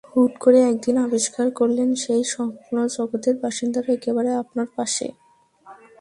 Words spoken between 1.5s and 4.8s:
করলেন, সেই স্বপ্নজগতের বাসিন্দারা একেবারে আপনার